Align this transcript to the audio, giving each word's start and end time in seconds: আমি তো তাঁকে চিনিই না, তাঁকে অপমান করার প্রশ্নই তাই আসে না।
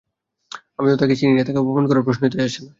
আমি 0.77 0.87
তো 0.91 0.97
তাঁকে 0.97 1.15
চিনিই 1.19 1.35
না, 1.37 1.43
তাঁকে 1.47 1.61
অপমান 1.63 1.85
করার 1.89 2.05
প্রশ্নই 2.07 2.31
তাই 2.33 2.43
আসে 2.47 2.59
না। 2.59 2.69